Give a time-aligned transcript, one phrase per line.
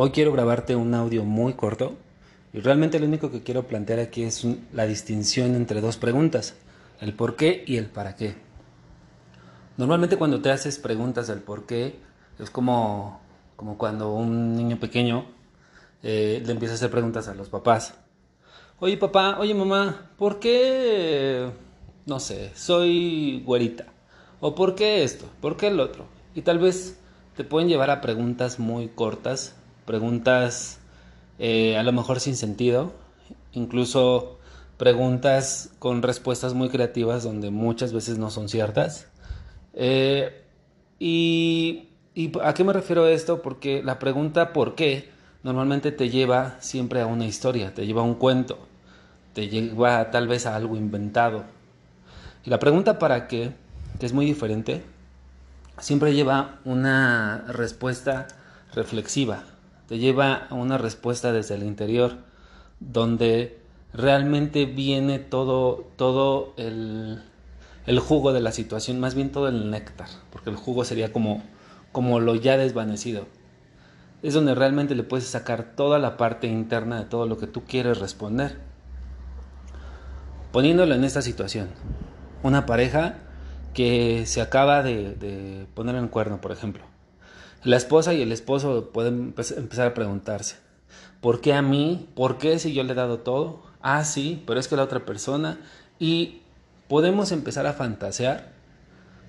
[0.00, 1.96] Hoy quiero grabarte un audio muy corto
[2.52, 6.54] y realmente lo único que quiero plantear aquí es la distinción entre dos preguntas,
[7.00, 8.36] el por qué y el para qué.
[9.76, 11.98] Normalmente cuando te haces preguntas del por qué,
[12.38, 13.20] es como,
[13.56, 15.26] como cuando un niño pequeño
[16.04, 17.94] eh, le empieza a hacer preguntas a los papás.
[18.80, 21.50] Oye papá, oye mamá, ¿por qué,
[22.06, 23.86] no sé, soy güerita?
[24.38, 25.26] ¿O por qué esto?
[25.40, 26.04] ¿Por qué el otro?
[26.36, 26.96] Y tal vez
[27.36, 30.78] te pueden llevar a preguntas muy cortas preguntas
[31.40, 32.92] eh, a lo mejor sin sentido,
[33.52, 34.38] incluso
[34.76, 39.08] preguntas con respuestas muy creativas donde muchas veces no son ciertas.
[39.74, 40.44] Eh,
[41.00, 43.42] y, ¿Y a qué me refiero a esto?
[43.42, 45.08] Porque la pregunta ¿por qué?
[45.42, 48.58] normalmente te lleva siempre a una historia, te lleva a un cuento,
[49.38, 51.44] te lleva tal vez a algo inventado.
[52.44, 53.52] Y la pregunta ¿para qué?
[54.00, 54.82] que es muy diferente,
[55.78, 58.26] siempre lleva una respuesta
[58.74, 59.44] reflexiva,
[59.86, 62.16] te lleva a una respuesta desde el interior,
[62.80, 63.60] donde
[63.92, 67.22] realmente viene todo, todo el,
[68.00, 71.44] jugo de la situación, más bien todo el néctar, porque el jugo sería como,
[71.92, 73.26] como lo ya desvanecido.
[74.20, 77.62] Es donde realmente le puedes sacar toda la parte interna de todo lo que tú
[77.62, 78.67] quieres responder.
[80.58, 81.68] Poniéndolo en esta situación,
[82.42, 83.14] una pareja
[83.74, 86.82] que se acaba de, de poner en cuerno, por ejemplo
[87.62, 90.56] la esposa y el esposo pueden empezar a preguntarse,
[91.20, 92.08] ¿por qué a mí?
[92.16, 93.62] ¿Por qué si yo le he dado todo?
[93.82, 95.60] Ah, sí, pero es que la otra persona.
[96.00, 96.42] Y
[96.88, 98.50] podemos empezar a fantasear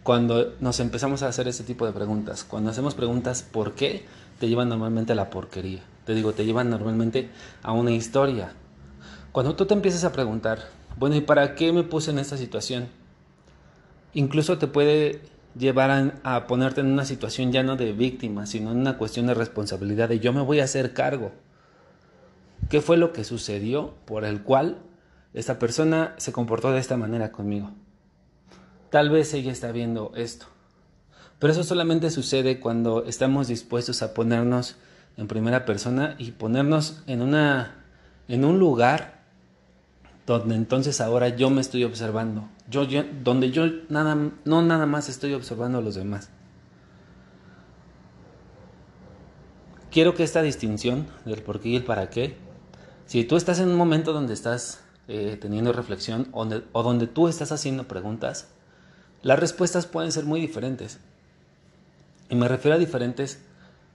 [0.02, 2.43] cuando nos empezamos a hacer ese tipo de preguntas.
[2.43, 4.03] Cuando hacemos preguntas ¿por qué?
[4.39, 5.83] te llevan normalmente a la porquería.
[6.08, 7.30] Te digo, te llevan normalmente
[7.61, 8.53] a una historia.
[9.39, 12.89] Cuando tú te empiezas a preguntar, bueno, ¿y para qué me puse en esta situación?
[14.13, 15.21] Incluso te puede
[15.57, 19.33] llevar a, ponerte en una situación ya no de víctima, sino en una cuestión de
[19.33, 21.31] responsabilidad de yo me voy a hacer cargo.
[22.69, 24.80] ¿Qué fue lo que sucedió por el cual
[25.33, 27.71] esta persona se comportó de esta manera conmigo?
[28.89, 30.47] Tal vez ella está viendo esto.
[31.39, 34.75] Pero eso solamente sucede cuando estamos dispuestos a ponernos
[35.15, 37.85] en primera persona y ponernos en una
[38.27, 39.18] en un lugar
[40.37, 42.85] donde entonces ahora yo me estoy observando, yo,
[43.23, 46.29] donde yo nada, no nada más estoy observando a los demás.
[49.89, 52.37] Quiero que esta distinción del por qué y el para qué,
[53.07, 57.51] si tú estás en un momento donde estás eh, teniendo reflexión o donde tú estás
[57.51, 58.49] haciendo preguntas,
[59.23, 60.99] las respuestas pueden ser muy diferentes.
[62.29, 63.39] Y me refiero a diferentes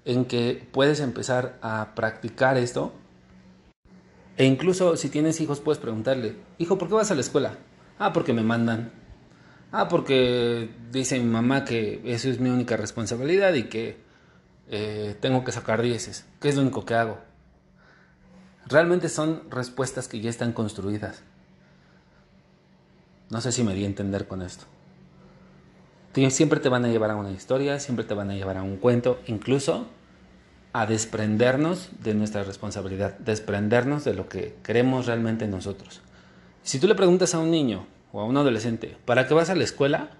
[0.04, 2.92] en que puedes empezar a practicar esto
[4.36, 7.58] e incluso si tienes hijos puedes preguntarle, hijo, ¿por qué vas a la escuela?
[7.98, 8.90] Ah, porque me mandan.
[9.70, 13.96] Ah, porque dice mi mamá que eso es mi única responsabilidad y que
[14.68, 16.26] eh, tengo que sacar dieces.
[16.40, 17.18] ¿Qué es lo único que hago?
[18.66, 21.22] Realmente son respuestas que ya están construidas.
[23.30, 24.64] No sé si me di a entender con esto.
[26.30, 28.76] Siempre te van a llevar a una historia, siempre te van a llevar a un
[28.76, 29.88] cuento, incluso
[30.74, 36.00] a desprendernos de nuestra responsabilidad, desprendernos de lo que queremos realmente nosotros.
[36.64, 39.54] Si tú le preguntas a un niño o a un adolescente, ¿para qué vas a
[39.54, 40.10] la escuela?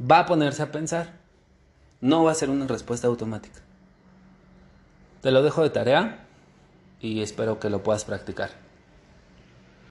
[0.00, 1.14] Va a ponerse a pensar.
[2.00, 3.58] No va a ser una respuesta automática.
[5.22, 6.24] Te lo dejo de tarea
[7.00, 8.50] y espero que lo puedas practicar.